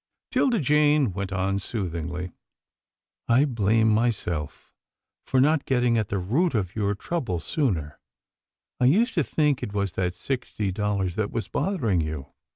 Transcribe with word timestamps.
'Tilda 0.31 0.59
Jane 0.59 1.13
went 1.13 1.31
on 1.31 1.59
soothingly," 1.59 2.31
I 3.37 3.45
blame 3.45 3.89
myself 3.89 4.73
for 5.27 5.39
not 5.39 5.65
getting 5.65 5.95
at 5.95 6.09
the 6.09 6.17
root 6.17 6.55
of 6.55 6.75
your 6.75 6.95
trouble 6.95 7.39
sooner. 7.39 7.99
I 8.79 8.85
used 8.85 9.13
to 9.13 9.23
think 9.23 9.61
it 9.61 9.73
was 9.73 9.93
that 9.93 10.15
sixty 10.15 10.71
dollars 10.71 11.17
that 11.17 11.29
was 11.29 11.47
bothering 11.47 12.01
you. 12.01 12.33